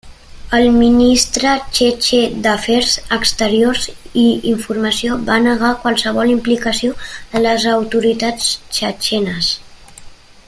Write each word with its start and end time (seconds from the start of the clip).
El 0.59 0.63
ministre 0.75 1.49
txetxè 1.79 2.21
d'Afers 2.45 2.95
Exteriors 3.17 3.85
i 4.23 4.25
Informació 4.53 5.19
va 5.29 5.37
negar 5.43 5.73
qualsevol 5.87 6.33
implicació 6.39 6.95
de 7.35 7.43
les 7.47 7.67
autoritats 7.77 8.49
txetxenes. 8.79 9.53